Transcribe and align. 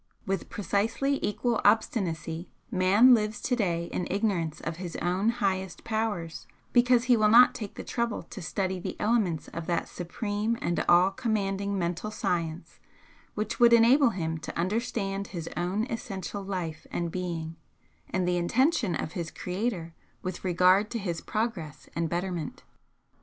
With 0.25 0.49
precisely 0.49 1.19
equal 1.23 1.61
obstinacy 1.63 2.49
man 2.71 3.13
lives 3.13 3.39
to 3.41 3.55
day 3.55 3.85
in 3.91 4.07
ignorance 4.09 4.59
of 4.59 4.77
his 4.77 4.95
own 4.95 5.29
highest 5.29 5.83
powers 5.83 6.47
because 6.73 7.03
he 7.03 7.15
will 7.15 7.29
not 7.29 7.53
take 7.53 7.75
the 7.75 7.83
trouble 7.83 8.23
to 8.23 8.41
study 8.41 8.79
the 8.79 8.99
elements 8.99 9.47
of 9.49 9.67
that 9.67 9.87
supreme 9.87 10.57
and 10.59 10.83
all 10.89 11.11
commanding 11.11 11.77
mental 11.77 12.09
science 12.09 12.79
which 13.35 13.59
would 13.59 13.73
enable 13.73 14.09
him 14.09 14.39
to 14.39 14.57
understand 14.59 15.27
his 15.27 15.47
own 15.55 15.85
essential 15.85 16.41
life 16.43 16.87
and 16.91 17.11
being, 17.11 17.55
and 18.09 18.27
the 18.27 18.37
intention 18.37 18.95
of 18.95 19.11
his 19.11 19.29
Creator 19.29 19.93
with 20.23 20.43
regard 20.43 20.89
to 20.89 20.97
his 20.97 21.21
progress 21.21 21.87
and 21.95 22.09
betterment. 22.09 22.63